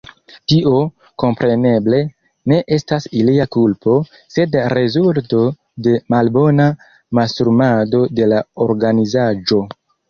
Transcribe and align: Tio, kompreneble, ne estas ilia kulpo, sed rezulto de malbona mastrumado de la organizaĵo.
Tio, 0.51 0.77
kompreneble, 1.23 1.99
ne 2.53 2.57
estas 2.79 3.07
ilia 3.21 3.47
kulpo, 3.57 3.99
sed 4.37 4.59
rezulto 4.75 5.45
de 5.89 5.97
malbona 6.17 6.69
mastrumado 7.21 8.07
de 8.21 8.33
la 8.35 8.47
organizaĵo. 8.71 9.67